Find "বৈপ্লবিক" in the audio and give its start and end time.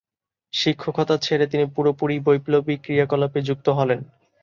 2.19-2.79